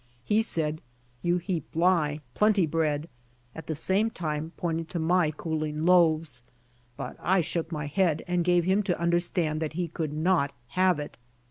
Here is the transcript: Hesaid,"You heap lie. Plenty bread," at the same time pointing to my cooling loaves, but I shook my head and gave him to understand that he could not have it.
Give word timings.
Hesaid,"You 0.27 1.37
heap 1.37 1.75
lie. 1.75 2.21
Plenty 2.33 2.65
bread," 2.65 3.07
at 3.53 3.67
the 3.67 3.75
same 3.75 4.09
time 4.09 4.51
pointing 4.57 4.87
to 4.87 4.97
my 4.97 5.29
cooling 5.29 5.85
loaves, 5.85 6.41
but 6.97 7.17
I 7.19 7.41
shook 7.41 7.71
my 7.71 7.85
head 7.85 8.23
and 8.27 8.43
gave 8.43 8.65
him 8.65 8.81
to 8.81 8.99
understand 8.99 9.61
that 9.61 9.73
he 9.73 9.87
could 9.87 10.11
not 10.11 10.53
have 10.69 10.99
it. 10.99 11.17